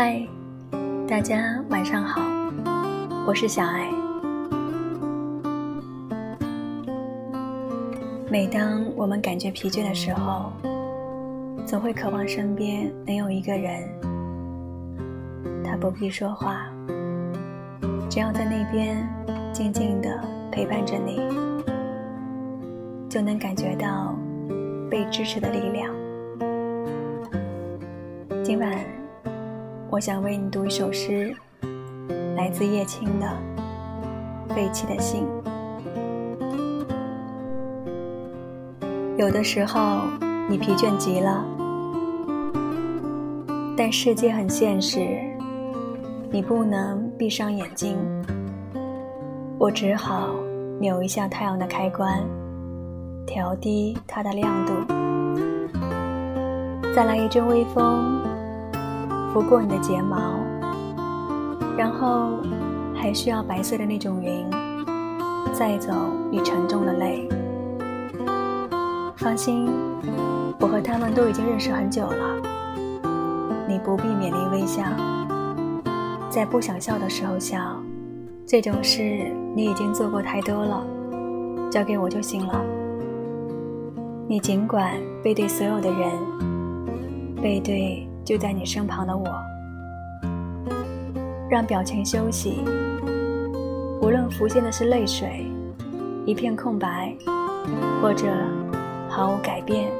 [0.00, 0.24] 嗨，
[1.08, 2.22] 大家晚上好，
[3.26, 3.90] 我是小爱。
[8.30, 10.52] 每当我们感觉疲倦的时候，
[11.66, 13.82] 总会渴望身边能有一个人，
[15.64, 16.68] 他不必说话，
[18.08, 19.04] 只要在那边
[19.52, 20.22] 静静的
[20.52, 21.16] 陪伴着你，
[23.08, 24.14] 就能感觉到
[24.88, 25.92] 被支持的力量。
[28.44, 28.78] 今晚，
[29.90, 31.34] 我想为你读一首诗，
[32.36, 33.26] 来自叶青的
[34.54, 35.24] 《废弃的信》。
[39.16, 40.00] 有的时候，
[40.46, 41.42] 你疲倦极了，
[43.78, 45.00] 但世界很现实，
[46.30, 47.96] 你不能闭上眼睛。
[49.58, 50.28] 我只好
[50.78, 52.22] 扭一下太阳的开关，
[53.26, 54.74] 调低它的亮度，
[56.94, 58.27] 再来一阵微风。
[59.32, 60.40] 拂过你的睫毛，
[61.76, 62.38] 然后
[62.94, 64.44] 还需要白色的那种云，
[65.52, 65.92] 载走
[66.30, 67.28] 你沉重的泪。
[69.16, 69.68] 放心，
[70.58, 72.40] 我和他们都已经认识很久了，
[73.68, 74.82] 你不必勉力微笑，
[76.30, 77.58] 在不想笑的时候笑，
[78.46, 80.82] 这种事你已经做过太多了，
[81.70, 82.64] 交给我就行了。
[84.26, 86.10] 你尽管背对所有的人，
[87.42, 88.07] 背对。
[88.28, 89.26] 就在你身旁的我，
[91.48, 92.62] 让表情休息。
[94.02, 95.50] 无论浮现的是泪水，
[96.26, 97.16] 一片空白，
[98.02, 98.26] 或者
[99.08, 99.90] 毫无改变，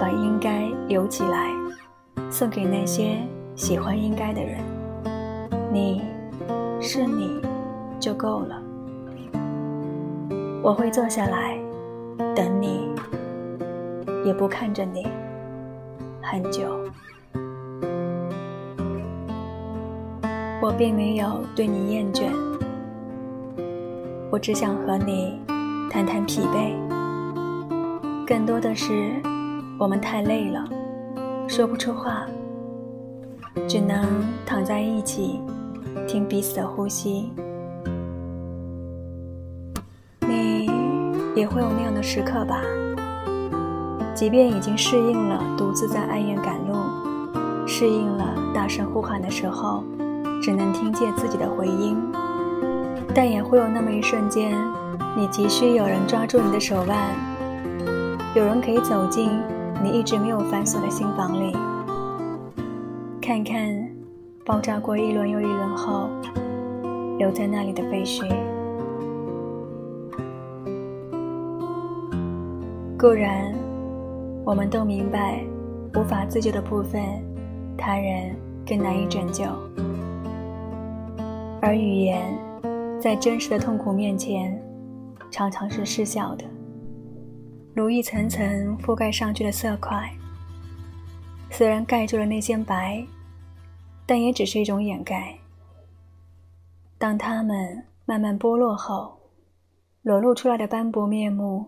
[0.00, 1.50] 把应该留起来，
[2.30, 3.18] 送给那些
[3.54, 4.58] 喜欢应该的人。
[5.70, 6.02] 你
[6.80, 7.42] 是你，
[8.00, 8.58] 就够了。
[10.62, 11.58] 我会坐下来，
[12.34, 12.88] 等你，
[14.24, 15.06] 也不看着你。
[16.30, 16.78] 很久，
[20.60, 22.26] 我并没有对你厌倦，
[24.30, 25.40] 我只想和你
[25.90, 26.74] 谈谈疲惫。
[28.26, 29.14] 更多的是，
[29.78, 30.62] 我们太累了，
[31.48, 32.26] 说不出话，
[33.66, 34.04] 只能
[34.44, 35.40] 躺在一起，
[36.06, 37.32] 听彼此的呼吸。
[40.28, 40.66] 你
[41.34, 42.60] 也会有那样的时刻吧？
[44.18, 46.74] 即便已经适应了独自在暗夜赶路，
[47.64, 49.84] 适应了大声呼喊的时候，
[50.42, 51.96] 只能听见自己的回音，
[53.14, 54.58] 但也会有那么一瞬间，
[55.16, 57.14] 你急需有人抓住你的手腕，
[58.34, 59.30] 有人可以走进
[59.84, 61.56] 你一直没有反锁的心房里，
[63.22, 63.88] 看看
[64.44, 66.10] 爆炸过一轮又一轮后
[67.18, 68.26] 留在那里的废墟。
[72.98, 73.54] 固然。
[74.48, 75.44] 我们都明白，
[75.94, 77.02] 无法自救的部分，
[77.76, 78.34] 他人
[78.66, 79.44] 更难以拯救。
[81.60, 82.34] 而语言，
[82.98, 84.58] 在真实的痛苦面前，
[85.30, 86.46] 常常是失效的，
[87.74, 90.10] 如一层层覆盖上去的色块。
[91.50, 93.04] 虽然盖住了那些白，
[94.06, 95.36] 但也只是一种掩盖。
[96.96, 99.14] 当它们慢慢剥落后，
[100.00, 101.66] 裸露出来的斑驳面目，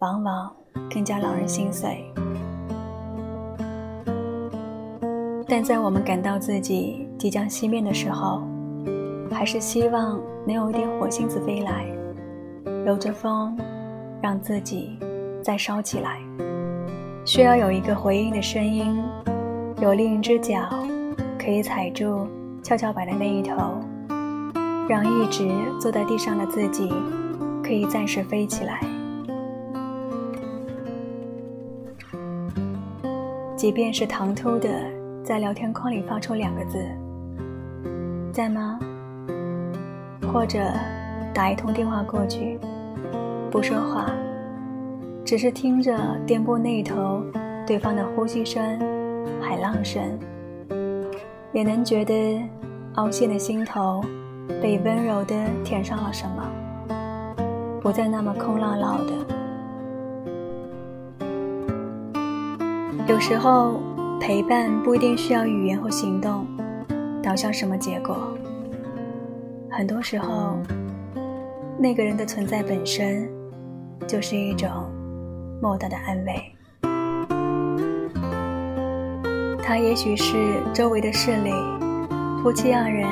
[0.00, 0.54] 往往。
[0.90, 2.04] 更加让人心碎，
[5.48, 8.42] 但在我们感到自己即将熄灭的时候，
[9.30, 11.86] 还是希望能有一点火星子飞来，
[12.86, 13.56] 揉着风，
[14.22, 14.98] 让自己
[15.42, 16.20] 再烧起来。
[17.24, 19.02] 需要有一个回应的声音，
[19.80, 20.60] 有另一只脚
[21.38, 22.26] 可以踩住
[22.62, 23.54] 跷跷板的那一头，
[24.88, 25.48] 让一直
[25.80, 26.88] 坐在地上的自己
[27.62, 28.80] 可以暂时飞起来。
[33.64, 34.68] 即便是唐突的
[35.22, 36.84] 在聊天框里发出两个字
[38.30, 38.78] “在吗”，
[40.30, 40.58] 或者
[41.32, 42.60] 打一通电话过去，
[43.50, 44.12] 不说话，
[45.24, 47.24] 只是听着电波那头
[47.66, 48.78] 对方的呼吸声、
[49.40, 50.02] 海浪声，
[51.54, 52.46] 也能觉得
[52.96, 54.04] 凹陷的心头
[54.60, 55.34] 被温柔的
[55.64, 56.46] 填上了什么，
[57.80, 59.33] 不再那么空落落的。
[63.06, 63.80] 有时候，
[64.18, 66.46] 陪伴不一定需要语言或行动，
[67.22, 68.16] 导向什么结果。
[69.70, 70.56] 很多时候，
[71.78, 73.28] 那个人的存在本身，
[74.06, 74.70] 就是一种
[75.60, 76.50] 莫大的安慰。
[79.62, 81.50] 他也许是周围的势力，
[82.42, 83.06] 夫妻二人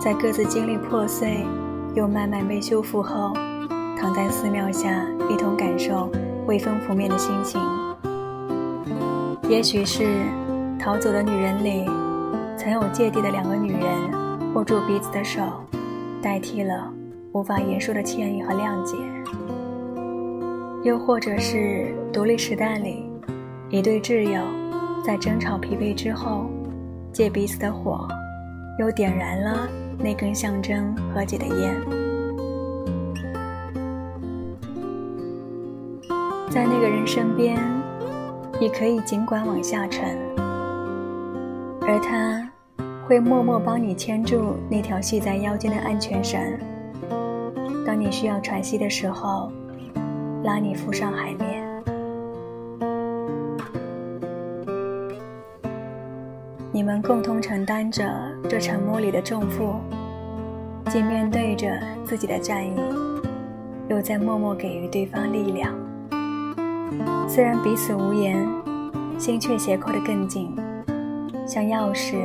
[0.00, 1.44] 在各自经历破碎
[1.94, 3.32] 又慢慢被修复后，
[3.96, 6.10] 躺在寺庙下一同感受
[6.46, 7.60] 微风拂面的心情。
[9.48, 10.04] 也许是
[10.78, 11.86] 逃走的女人里
[12.58, 15.40] 曾有芥蒂的两个女人握住彼此的手，
[16.20, 16.92] 代替了
[17.32, 18.96] 无法言说的歉意和谅解；
[20.82, 23.08] 又或者是独立时代里
[23.70, 24.42] 一对挚友
[25.04, 26.46] 在争吵疲惫之后，
[27.12, 28.08] 借彼此的火，
[28.80, 31.76] 又点燃了那根象征和解的烟。
[36.50, 37.56] 在那个人身边，
[38.60, 40.18] 你可以尽管往下沉，
[41.82, 42.42] 而他。
[43.06, 46.40] 会默默帮你牵住那条系在腰间的安全绳，
[47.86, 49.52] 当你需要喘息的时候，
[50.42, 51.64] 拉你浮上海面。
[56.72, 58.04] 你们共同承担着
[58.48, 59.76] 这沉默里的重负，
[60.90, 61.68] 既面对着
[62.04, 62.74] 自己的战役，
[63.88, 65.72] 又在默默给予对方力量。
[67.28, 68.48] 虽然彼此无言，
[69.18, 70.54] 心却斜扣得更紧，
[71.46, 72.16] 像钥匙。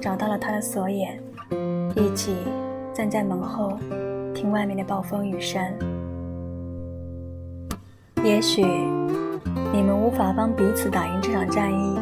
[0.00, 1.20] 找到了他的锁眼，
[1.96, 2.36] 一起
[2.94, 3.76] 站在门后，
[4.32, 5.60] 听外面的暴风雨声。
[8.22, 8.62] 也许
[9.72, 11.98] 你们无法帮彼此打赢这场战役，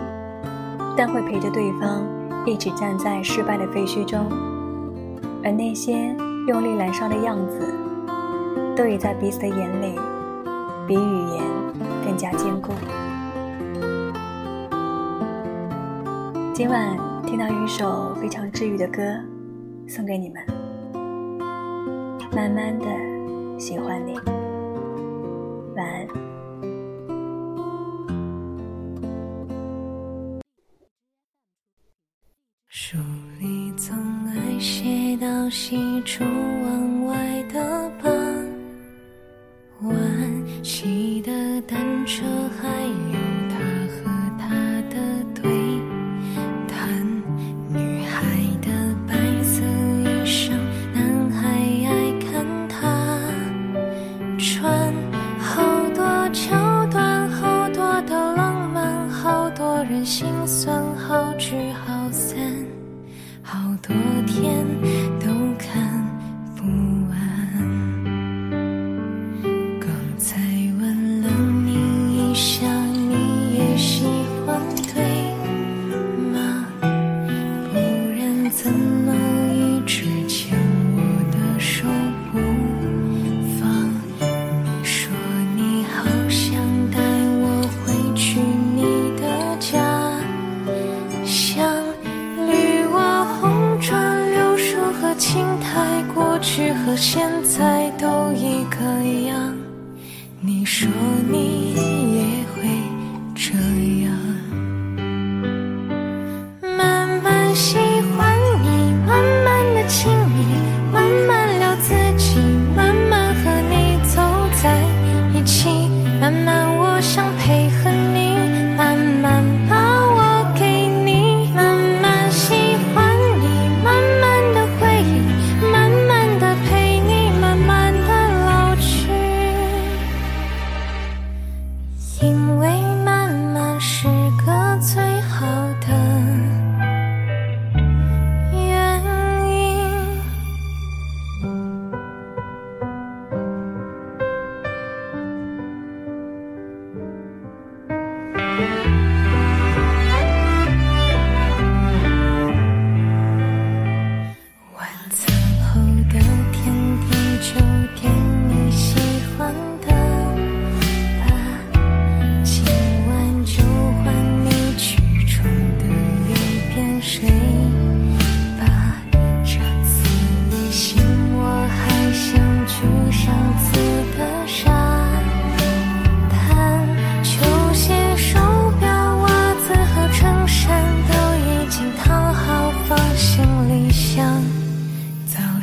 [0.94, 2.04] 但会陪着对方
[2.44, 4.26] 一起站在失败的废墟中，
[5.42, 6.14] 而那些
[6.46, 7.74] 用力燃烧的样子，
[8.76, 9.98] 都已在彼此的眼里，
[10.86, 11.42] 比语言
[12.16, 12.72] 更加坚固。
[16.54, 16.96] 今晚。
[17.26, 19.02] 听到一首非常治愈的歌，
[19.88, 20.42] 送给你们。
[22.32, 22.86] 慢慢的
[23.58, 24.14] 喜欢你，
[25.74, 26.06] 晚安。
[32.68, 32.96] 书
[33.40, 33.94] 里总
[34.26, 36.85] 爱写到西出望
[64.36, 64.95] 天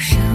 [0.03, 0.32] 上。